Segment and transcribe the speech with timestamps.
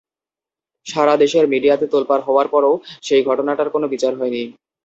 [0.87, 2.73] সারা দেশের মিডিয়াতে তোলপাড় হওয়ার পরও
[3.03, 4.41] সেই ঘটনাটার কোনো বিচার হয়নি।